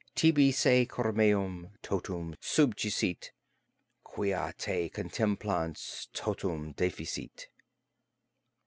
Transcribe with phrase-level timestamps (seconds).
[0.15, 3.29] Tibi se cor meum totum subjicit,
[4.03, 7.47] Quia te contemplans totum deficit.